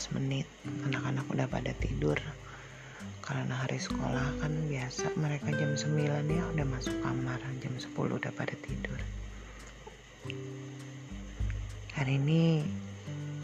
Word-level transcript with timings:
lewat 0.00 0.16
12 0.16 0.16
menit. 0.16 0.46
Anak-anak 0.88 1.26
udah 1.28 1.46
pada 1.52 1.72
tidur. 1.76 2.16
Karena 3.20 3.52
hari 3.52 3.76
sekolah 3.76 4.40
kan 4.40 4.52
biasa 4.72 5.12
mereka 5.20 5.52
jam 5.52 5.76
9 5.76 6.24
ya 6.24 6.44
udah 6.56 6.66
masuk 6.72 6.96
kamar. 7.04 7.36
Jam 7.60 7.74
10 7.76 7.92
udah 7.92 8.32
pada 8.32 8.56
tidur. 8.64 8.96
Hari 12.00 12.16
ini 12.16 12.64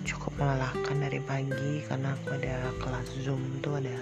cukup 0.09 0.33
melelahkan 0.41 0.97
dari 0.97 1.21
pagi 1.21 1.85
karena 1.85 2.17
aku 2.17 2.41
ada 2.41 2.73
kelas 2.81 3.09
zoom 3.21 3.61
tuh 3.61 3.77
ada 3.77 3.99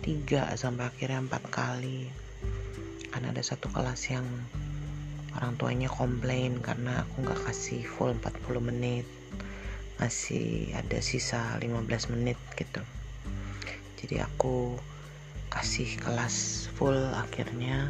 tiga 0.00 0.48
sampai 0.56 0.88
akhirnya 0.88 1.28
empat 1.28 1.44
kali. 1.52 2.08
Karena 3.12 3.36
ada 3.36 3.42
satu 3.44 3.68
kelas 3.68 4.00
yang 4.08 4.24
orang 5.36 5.60
tuanya 5.60 5.92
komplain 5.92 6.56
karena 6.64 7.04
aku 7.04 7.20
nggak 7.20 7.40
kasih 7.44 7.84
full 7.84 8.16
40 8.16 8.64
menit 8.64 9.04
masih 9.98 10.74
ada 10.74 10.98
sisa 10.98 11.40
15 11.62 12.12
menit 12.14 12.38
gitu. 12.58 12.82
Jadi 14.00 14.20
aku 14.20 14.76
kasih 15.48 15.96
kelas 16.02 16.66
full 16.74 16.98
akhirnya 17.14 17.88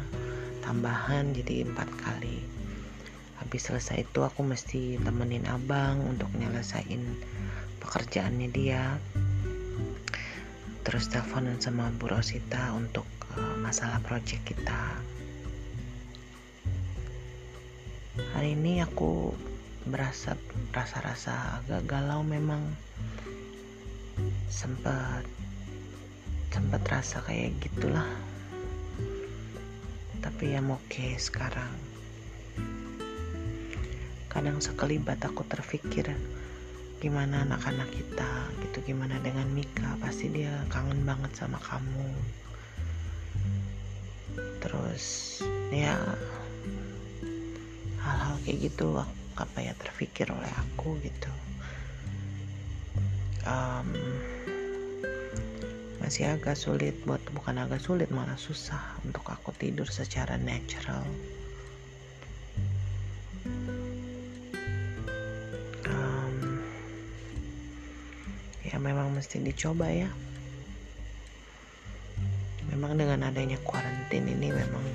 tambahan 0.61 1.33
jadi 1.33 1.65
empat 1.65 1.89
kali. 2.01 2.45
Habis 3.41 3.69
selesai 3.69 4.05
itu 4.05 4.21
aku 4.21 4.41
mesti 4.45 5.01
temenin 5.01 5.45
abang 5.49 6.01
untuk 6.05 6.29
nyelesain 6.37 7.03
pekerjaannya 7.83 8.49
dia. 8.53 8.97
Terus 10.85 11.09
teleponan 11.09 11.57
sama 11.57 11.89
Bu 11.97 12.09
Rosita 12.09 12.73
untuk 12.77 13.05
uh, 13.33 13.57
masalah 13.61 13.97
project 14.05 14.45
kita. 14.45 15.01
Hari 18.33 18.55
ini 18.55 18.79
aku 18.79 19.35
berasa 19.85 20.33
rasa-rasa 20.73 21.61
agak 21.61 21.85
galau 21.85 22.25
memang. 22.25 22.61
Sempat 24.49 25.25
sempat 26.49 26.81
rasa 26.89 27.21
kayak 27.21 27.53
gitulah. 27.61 28.07
Tapi 30.23 30.57
yang 30.57 30.73
oke 30.73 31.07
sekarang. 31.21 31.69
Kadang 34.31 34.57
sekelibat 34.59 35.21
aku 35.21 35.45
terpikir 35.45 36.11
gimana 37.03 37.45
anak-anak 37.45 37.91
kita 37.93 38.31
gitu 38.65 38.91
gimana 38.91 39.21
dengan 39.21 39.45
Mika? 39.53 39.99
Pasti 40.01 40.33
dia 40.33 40.65
kangen 40.73 41.05
banget 41.05 41.31
sama 41.37 41.61
kamu. 41.61 42.09
Terus 44.65 45.05
ya 45.69 45.93
hal-hal 48.01 48.35
kayak 48.41 48.71
gitu 48.71 48.97
apa 49.35 49.59
ya 49.59 49.75
terpikir 49.75 50.31
oleh 50.31 50.51
aku 50.55 50.95
gitu. 51.03 51.31
Um, 53.45 53.93
masih 56.01 56.33
agak 56.37 56.57
sulit 56.57 56.95
buat 57.03 57.21
bukan 57.33 57.61
agak 57.61 57.81
sulit 57.81 58.09
malah 58.13 58.37
susah 58.37 58.81
untuk 59.03 59.25
aku 59.27 59.51
tidur 59.57 59.85
secara 59.89 60.37
natural. 60.37 61.03
Um, 65.85 66.61
ya 68.65 68.77
memang 68.79 69.13
mesti 69.13 69.41
dicoba 69.41 69.89
ya. 69.91 70.09
Memang 72.71 72.97
dengan 72.97 73.25
adanya 73.29 73.57
kuarantin 73.65 74.29
ini 74.29 74.53
memang 74.53 74.85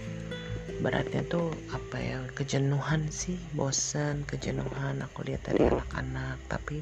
beratnya 0.81 1.21
tuh 1.29 1.53
apa 1.77 2.01
ya 2.01 2.19
kejenuhan 2.33 3.13
sih 3.13 3.37
bosan 3.53 4.25
kejenuhan. 4.25 5.05
Aku 5.05 5.23
lihat 5.29 5.45
dari 5.45 5.69
anak-anak 5.69 6.41
tapi 6.49 6.81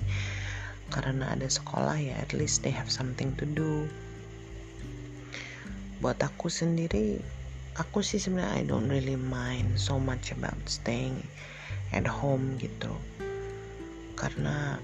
karena 0.88 1.34
ada 1.34 1.50
sekolah 1.50 1.98
ya 1.98 2.16
at 2.22 2.32
least 2.32 2.62
they 2.62 2.72
have 2.72 2.88
something 2.88 3.34
to 3.34 3.44
do. 3.44 3.90
Buat 5.98 6.22
aku 6.22 6.46
sendiri 6.46 7.18
aku 7.74 8.00
sih 8.06 8.22
sebenarnya 8.22 8.62
I 8.62 8.62
don't 8.62 8.86
really 8.86 9.18
mind 9.18 9.74
so 9.76 9.98
much 9.98 10.30
about 10.30 10.58
staying 10.70 11.18
at 11.90 12.06
home 12.06 12.54
gitu. 12.62 12.94
Karena 14.14 14.78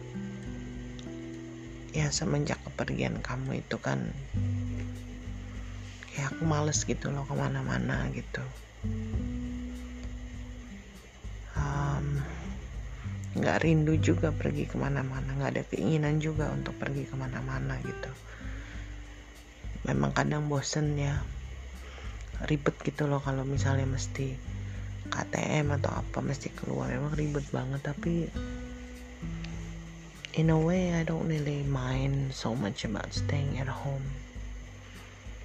ya 1.95 2.11
semenjak 2.11 2.59
kepergian 2.67 3.23
kamu 3.23 3.63
itu 3.63 3.79
kan 3.79 4.11
ya 6.19 6.27
aku 6.27 6.43
males 6.43 6.83
gitu 6.83 7.15
loh 7.15 7.23
ke 7.23 7.35
mana-mana 7.39 8.11
gitu 8.11 8.43
nggak 13.35 13.59
um, 13.59 13.65
rindu 13.65 13.95
juga 13.99 14.31
pergi 14.31 14.65
ke 14.71 14.77
mana-mana 14.79 15.35
nggak 15.35 15.51
ada 15.59 15.65
keinginan 15.67 16.23
juga 16.23 16.51
untuk 16.55 16.75
pergi 16.79 17.05
ke 17.07 17.15
mana-mana 17.19 17.79
gitu. 17.83 18.11
Memang 19.85 20.17
kadang 20.17 20.49
bosen 20.49 20.97
ya 20.97 21.21
ribet 22.49 22.75
gitu 22.83 23.07
loh 23.07 23.21
kalau 23.21 23.45
misalnya 23.45 23.85
mesti 23.85 24.35
KTM 25.13 25.77
atau 25.79 25.93
apa 25.93 26.19
mesti 26.25 26.49
keluar. 26.55 26.89
Memang 26.91 27.15
ribet 27.15 27.47
banget 27.53 27.85
tapi 27.85 28.27
in 30.35 30.51
a 30.51 30.59
way 30.59 30.91
I 30.91 31.07
don't 31.07 31.31
really 31.31 31.63
mind 31.63 32.35
so 32.35 32.59
much 32.59 32.83
about 32.83 33.15
staying 33.15 33.63
at 33.63 33.71
home 33.71 34.24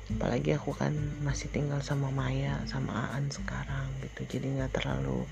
apalagi 0.09 0.57
aku 0.57 0.73
kan 0.73 0.93
masih 1.21 1.53
tinggal 1.53 1.79
sama 1.85 2.09
Maya 2.09 2.57
sama 2.65 3.13
Aan 3.13 3.29
sekarang 3.29 3.87
gitu. 4.01 4.37
Jadi 4.37 4.57
nggak 4.57 4.73
terlalu 4.73 5.25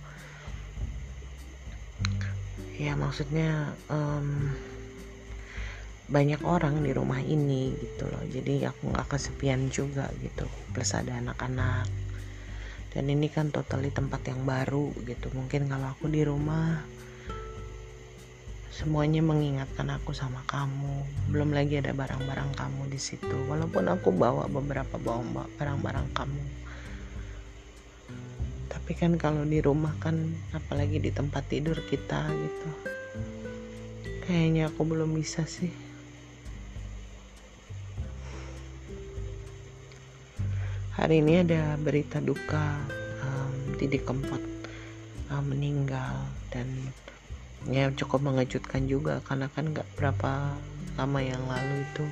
ya 2.77 2.93
maksudnya 2.93 3.73
um, 3.89 4.53
banyak 6.07 6.39
orang 6.45 6.79
di 6.85 6.93
rumah 6.93 7.19
ini 7.19 7.75
gitu 7.75 8.07
loh. 8.07 8.23
Jadi 8.29 8.63
aku 8.63 8.93
nggak 8.93 9.09
kesepian 9.11 9.67
juga 9.73 10.07
gitu. 10.23 10.47
Plus 10.71 10.93
ada 10.95 11.19
anak-anak. 11.19 11.89
Dan 12.93 13.11
ini 13.11 13.27
kan 13.27 13.51
totally 13.51 13.91
tempat 13.91 14.23
yang 14.29 14.47
baru 14.47 14.93
gitu. 15.03 15.27
Mungkin 15.35 15.67
kalau 15.67 15.91
aku 15.91 16.07
di 16.07 16.23
rumah 16.23 16.85
semuanya 18.77 19.25
mengingatkan 19.25 19.89
aku 19.89 20.13
sama 20.13 20.45
kamu. 20.45 21.01
Belum 21.33 21.49
lagi 21.49 21.81
ada 21.81 21.97
barang-barang 21.97 22.53
kamu 22.53 22.93
di 22.93 23.01
situ. 23.01 23.37
Walaupun 23.49 23.89
aku 23.89 24.13
bawa 24.13 24.45
beberapa 24.45 25.01
barang-barang 25.57 26.13
kamu. 26.13 26.43
Tapi 28.69 28.91
kan 28.93 29.17
kalau 29.17 29.41
di 29.49 29.57
rumah 29.65 29.97
kan 29.97 30.13
apalagi 30.53 31.01
di 31.01 31.09
tempat 31.09 31.49
tidur 31.49 31.75
kita 31.89 32.29
gitu 32.29 32.69
kayaknya 34.27 34.67
aku 34.67 34.83
belum 34.83 35.15
bisa 35.15 35.47
sih. 35.47 35.71
Hari 40.99 41.23
ini 41.23 41.47
ada 41.47 41.79
berita 41.79 42.19
duka 42.19 42.75
um, 43.23 43.79
Didi 43.79 44.03
Kempot 44.03 44.43
um, 45.31 45.43
meninggal 45.47 46.27
dan 46.51 46.67
ya 47.67 47.91
cukup 47.93 48.23
mengejutkan 48.23 48.87
juga. 48.87 49.19
Karena 49.23 49.51
kan 49.51 49.71
nggak 49.71 49.87
berapa 49.99 50.55
lama 50.97 51.19
yang 51.21 51.43
lalu 51.45 51.85
itu 51.85 52.05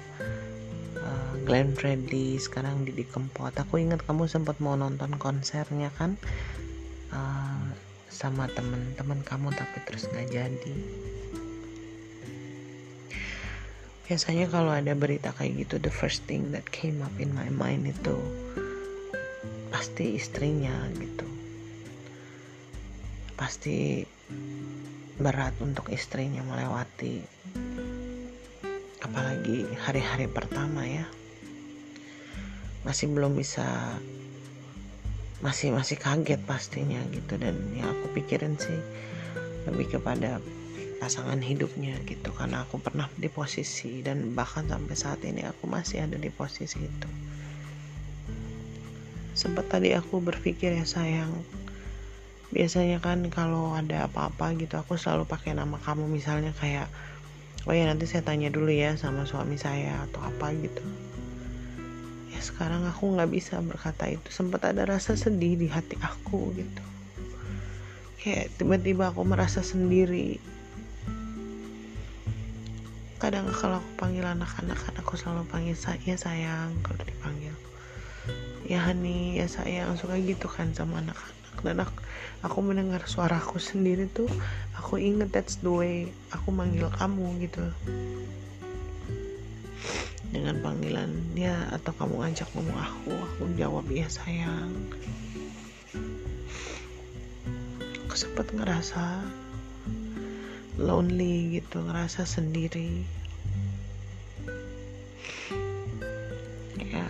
uh, 1.01 1.33
Glenn 1.43 1.73
Fredly 1.73 2.37
sekarang 2.37 2.85
Didi 2.85 3.01
Kempot 3.01 3.53
aku 3.57 3.81
ingat 3.81 4.05
kamu 4.05 4.29
sempat 4.29 4.61
mau 4.61 4.77
nonton 4.77 5.17
konsernya 5.17 5.89
kan 5.97 6.13
uh, 7.09 7.65
sama 8.13 8.45
temen-temen 8.53 9.25
kamu 9.25 9.51
tapi 9.51 9.77
terus 9.83 10.07
nggak 10.07 10.27
jadi. 10.31 10.75
Biasanya 14.05 14.45
kalau 14.53 14.69
ada 14.69 14.93
berita 14.93 15.33
kayak 15.33 15.65
gitu 15.65 15.81
the 15.81 15.89
first 15.89 16.29
thing 16.29 16.53
that 16.53 16.69
came 16.69 17.01
up 17.01 17.11
in 17.17 17.33
my 17.33 17.49
mind 17.49 17.89
itu 17.89 18.15
pasti 19.73 20.13
istrinya 20.13 20.71
gitu. 20.93 21.25
Pasti 23.33 24.05
berat 25.15 25.55
untuk 25.63 25.87
istrinya 25.91 26.43
melewati 26.43 27.23
apalagi 29.05 29.63
hari-hari 29.85 30.25
pertama 30.25 30.83
ya. 30.83 31.05
Masih 32.81 33.07
belum 33.13 33.37
bisa 33.37 33.63
masih 35.39 35.71
masih 35.71 35.95
kaget 36.01 36.41
pastinya 36.43 36.99
gitu. 37.13 37.37
Dan 37.37 37.55
yang 37.77 37.93
aku 37.95 38.17
pikirin 38.17 38.57
sih 38.57 38.75
lebih 39.69 39.95
kepada 39.95 40.41
pasangan 40.97 41.37
hidupnya 41.39 41.95
gitu. 42.09 42.33
Karena 42.33 42.65
aku 42.65 42.81
pernah 42.81 43.05
di 43.15 43.29
posisi 43.29 44.01
dan 44.01 44.33
bahkan 44.33 44.65
sampai 44.65 44.95
saat 44.97 45.21
ini 45.21 45.45
aku 45.45 45.69
masih 45.69 46.03
ada 46.03 46.17
di 46.17 46.33
posisi 46.33 46.81
itu. 46.81 47.09
Sempat 49.37 49.69
tadi 49.69 49.93
aku 49.93 50.19
berpikir 50.19 50.75
ya 50.75 50.83
sayang 50.83 51.31
biasanya 52.55 53.03
kan 53.03 53.27
kalau 53.27 53.75
ada 53.75 54.07
apa-apa 54.07 54.55
gitu 54.55 54.79
aku 54.79 54.95
selalu 54.95 55.27
pakai 55.27 55.51
nama 55.51 55.75
kamu. 55.75 56.07
Misalnya 56.07 56.55
kayak 56.55 56.87
oh 57.67 57.75
ya 57.75 57.83
nanti 57.83 58.07
saya 58.07 58.23
tanya 58.23 58.47
dulu 58.47 58.71
ya 58.71 58.95
sama 58.95 59.27
suami 59.27 59.59
saya 59.59 60.07
atau 60.07 60.23
apa 60.23 60.55
gitu. 60.55 60.79
Ya 62.31 62.39
sekarang 62.39 62.87
aku 62.87 63.11
nggak 63.11 63.27
bisa 63.27 63.59
berkata 63.59 64.07
itu. 64.07 64.31
Sempat 64.31 64.71
ada 64.71 64.87
rasa 64.87 65.19
sedih 65.19 65.59
di 65.59 65.67
hati 65.67 65.99
aku 65.99 66.55
gitu. 66.55 66.83
Kayak 68.23 68.55
tiba-tiba 68.55 69.11
aku 69.11 69.27
merasa 69.27 69.59
sendiri. 69.59 70.39
Kadang 73.19 73.51
kalau 73.51 73.83
aku 73.83 73.91
panggil 73.99 74.23
anak-anak 74.23 74.79
kan 74.79 74.95
aku 74.95 75.19
selalu 75.19 75.43
panggil 75.51 75.75
saya 75.75 76.15
sayang 76.15 76.71
kalau 76.87 77.03
dipanggil. 77.03 77.51
Ya 78.63 78.79
Hani 78.79 79.43
ya 79.43 79.45
sayang 79.51 79.99
suka 79.99 80.15
gitu 80.23 80.47
kan 80.47 80.71
sama 80.71 81.03
anak-anak 81.03 81.44
dan 81.61 81.83
aku, 81.83 81.95
aku 82.43 82.57
mendengar 82.59 83.03
suaraku 83.07 83.61
sendiri 83.61 84.09
tuh 84.11 84.27
aku 84.75 84.99
inget 84.99 85.31
that's 85.31 85.61
the 85.63 85.71
way 85.71 86.09
aku 86.33 86.51
manggil 86.51 86.91
kamu 86.99 87.45
gitu. 87.45 87.63
Dengan 90.35 90.59
panggilan 90.59 91.15
ya 91.31 91.71
atau 91.71 91.95
kamu 91.95 92.19
ngajak 92.19 92.49
ngomong 92.51 92.75
aku 92.75 93.11
aku 93.15 93.41
jawab 93.55 93.87
ya 93.87 94.07
sayang 94.11 94.75
aku 98.15 98.31
sempat 98.31 98.47
ngerasa 98.55 99.23
lonely 100.79 101.59
gitu 101.59 101.83
ngerasa 101.83 102.23
sendiri. 102.23 103.03
Ya 106.79 107.03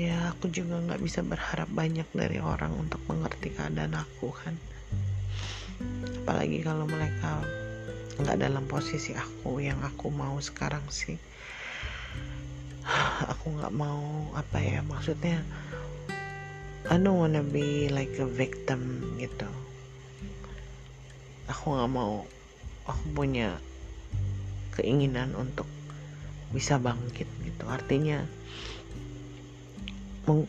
ya 0.00 0.32
aku 0.32 0.48
juga 0.48 0.80
nggak 0.80 1.02
bisa 1.04 1.20
berharap 1.20 1.68
banyak 1.68 2.08
dari 2.16 2.40
orang 2.40 2.72
untuk 2.72 3.04
mengerti 3.04 3.52
keadaan 3.52 3.92
aku 4.00 4.32
kan. 4.32 4.56
Apalagi 6.24 6.64
kalau 6.64 6.88
mereka 6.88 7.44
nggak 8.16 8.40
dalam 8.40 8.64
posisi 8.64 9.12
aku 9.12 9.60
yang 9.60 9.76
aku 9.84 10.08
mau 10.08 10.40
sekarang 10.40 10.84
sih. 10.88 11.20
Aku 13.36 13.52
nggak 13.60 13.76
mau 13.76 14.32
apa 14.32 14.56
ya 14.56 14.80
maksudnya 14.80 15.44
I 16.88 16.96
don't 16.96 17.20
wanna 17.20 17.44
be 17.44 17.92
like 17.92 18.16
a 18.16 18.24
victim 18.24 19.04
gitu. 19.20 19.44
Aku 21.44 21.76
nggak 21.76 21.92
mau 21.92 22.24
aku 22.88 23.04
punya 23.12 23.60
keinginan 24.80 25.36
untuk 25.36 25.68
bisa 26.56 26.80
bangkit 26.80 27.28
gitu. 27.44 27.64
Artinya 27.68 28.24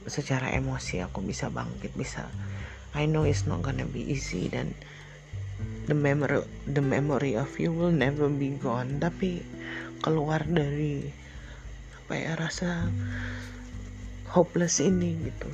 secara 0.06 0.54
emosi 0.54 1.02
aku 1.02 1.26
bisa 1.26 1.50
bangkit 1.50 1.96
bisa 1.98 2.30
I 2.92 3.08
know 3.08 3.24
it's 3.24 3.48
not 3.48 3.64
gonna 3.64 3.88
be 3.88 4.04
easy 4.04 4.52
dan 4.52 4.76
the 5.88 5.96
memory 5.96 6.44
the 6.68 6.84
memory 6.84 7.40
of 7.40 7.56
you 7.56 7.72
will 7.72 7.94
never 7.94 8.28
be 8.28 8.52
gone. 8.60 9.00
Tapi 9.00 9.40
keluar 10.04 10.44
dari 10.44 11.08
apa 12.04 12.14
ya 12.20 12.36
rasa 12.36 12.92
hopeless 14.36 14.84
ini 14.84 15.16
gitu. 15.24 15.50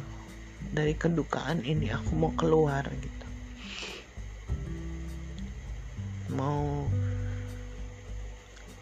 Dari 0.74 0.98
kedukaan 0.98 1.62
ini 1.62 1.94
aku 1.94 2.12
mau 2.18 2.34
keluar 2.34 2.90
gitu. 2.90 3.28
Mau 6.34 6.90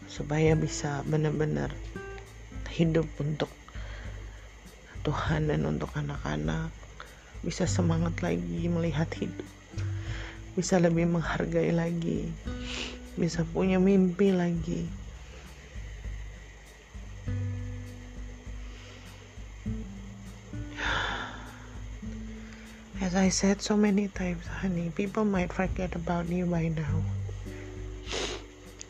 supaya 0.07 0.55
bisa 0.55 1.03
benar-benar 1.03 1.75
hidup 2.71 3.07
untuk 3.19 3.51
Tuhan 5.05 5.53
dan 5.53 5.69
untuk 5.69 5.93
anak-anak 5.93 6.73
bisa 7.45 7.69
semangat 7.69 8.25
lagi 8.25 8.65
melihat 8.65 9.05
hidup 9.13 9.45
bisa 10.57 10.81
lebih 10.81 11.05
menghargai 11.05 11.69
lagi 11.69 12.33
bisa 13.13 13.45
punya 13.53 13.77
mimpi 13.77 14.33
lagi 14.33 14.89
As 23.05 23.13
I 23.13 23.29
said 23.29 23.61
so 23.61 23.77
many 23.77 24.09
times, 24.09 24.49
honey, 24.49 24.89
people 24.89 25.29
might 25.29 25.53
forget 25.53 25.93
about 25.93 26.25
you 26.25 26.49
by 26.49 26.73
now. 26.73 27.05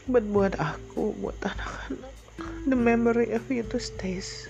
But 0.07 0.23
buat 0.31 0.55
aku, 0.55 1.19
buat 1.19 1.35
anak-anak, 1.43 2.15
the 2.63 2.79
memory 2.79 3.35
of 3.35 3.43
you 3.51 3.67
to 3.67 3.77
stays. 3.77 4.47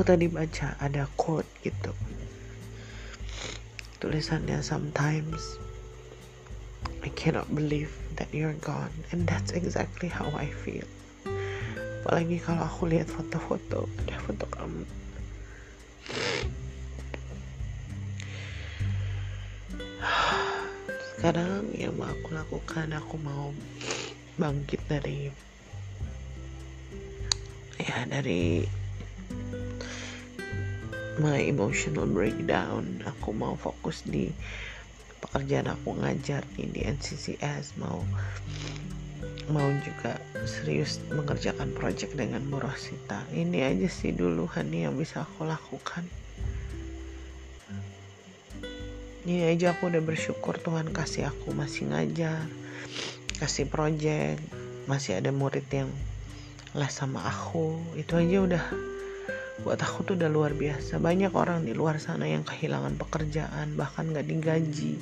Aku 0.00 0.16
tadi 0.16 0.32
baca 0.32 0.80
ada 0.80 1.04
quote 1.12 1.44
gitu. 1.60 1.92
Tulisannya 4.00 4.64
sometimes 4.64 5.60
I 7.04 7.12
cannot 7.12 7.52
believe 7.52 7.92
that 8.16 8.32
you're 8.32 8.56
gone 8.64 8.96
and 9.12 9.28
that's 9.28 9.52
exactly 9.52 10.08
how 10.08 10.32
I 10.32 10.48
feel. 10.64 10.88
Apalagi 12.00 12.40
kalau 12.40 12.64
aku 12.64 12.88
lihat 12.88 13.12
foto-foto 13.12 13.92
ada 14.00 14.16
foto 14.24 14.48
kamu. 14.48 14.88
Sekarang 21.12 21.76
yang 21.76 21.92
mau 22.00 22.08
aku 22.08 22.40
lakukan 22.40 22.88
aku 22.96 23.20
mau 23.20 23.52
bangkit 24.40 24.80
dari 24.88 25.28
ya 27.76 28.08
dari 28.08 28.79
my 31.20 31.36
emotional 31.36 32.08
breakdown. 32.08 33.04
Aku 33.04 33.36
mau 33.36 33.52
fokus 33.60 34.00
di 34.08 34.32
pekerjaan 35.20 35.68
aku 35.68 36.00
ngajar 36.00 36.48
nih 36.56 36.68
di 36.72 36.80
NCCS 36.88 37.76
mau 37.76 38.00
mau 39.52 39.68
juga 39.84 40.16
serius 40.48 40.96
mengerjakan 41.12 41.76
project 41.76 42.16
dengan 42.16 42.40
Bu 42.48 42.56
Rosita 42.56 43.20
ini 43.36 43.60
aja 43.60 43.84
sih 43.92 44.16
dulu 44.16 44.48
Hani 44.48 44.88
yang 44.88 44.96
bisa 44.96 45.28
aku 45.28 45.44
lakukan. 45.44 46.08
Ini 49.28 49.52
aja 49.52 49.76
aku 49.76 49.92
udah 49.92 50.00
bersyukur 50.00 50.56
Tuhan 50.56 50.88
kasih 50.88 51.28
aku 51.28 51.52
masih 51.52 51.92
ngajar 51.92 52.48
kasih 53.36 53.68
project 53.68 54.40
masih 54.88 55.20
ada 55.20 55.28
murid 55.32 55.68
yang 55.68 55.92
les 56.72 56.92
sama 56.92 57.20
aku. 57.28 57.76
Itu 57.98 58.16
aja 58.16 58.36
udah 58.40 58.64
buat 59.60 59.76
aku 59.76 60.08
tuh 60.08 60.14
udah 60.16 60.30
luar 60.32 60.56
biasa. 60.56 60.96
Banyak 60.96 61.36
orang 61.36 61.68
di 61.68 61.76
luar 61.76 62.00
sana 62.00 62.24
yang 62.24 62.44
kehilangan 62.44 62.96
pekerjaan 62.96 63.76
bahkan 63.76 64.08
gak 64.12 64.24
digaji. 64.24 64.96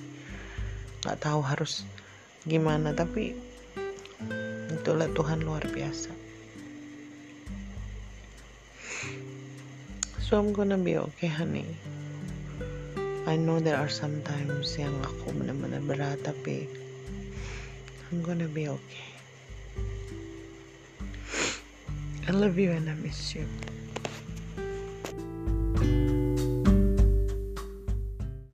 Gak 1.06 1.22
tahu 1.22 1.40
harus 1.46 1.86
gimana 2.42 2.90
tapi 2.90 3.38
itulah 4.74 5.06
Tuhan 5.14 5.46
luar 5.46 5.62
biasa. 5.70 6.10
So 10.18 10.36
I'm 10.36 10.52
gonna 10.52 10.76
be 10.76 10.98
okay 10.98 11.30
honey. 11.30 11.64
I 13.30 13.36
know 13.36 13.60
there 13.60 13.78
are 13.78 13.92
sometimes 13.92 14.74
yang 14.76 14.92
aku 15.04 15.32
benar-benar 15.32 15.84
berat 15.86 16.18
tapi 16.26 16.66
I'm 18.10 18.26
gonna 18.26 18.50
be 18.50 18.66
okay. 18.66 19.08
I 22.28 22.36
love 22.36 22.60
you 22.60 22.76
and 22.76 22.92
I 22.92 22.96
miss 23.00 23.32
you 23.32 23.48